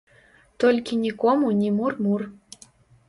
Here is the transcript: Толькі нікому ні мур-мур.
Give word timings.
Толькі 0.63 0.97
нікому 1.05 1.51
ні 1.61 1.69
мур-мур. 1.79 2.21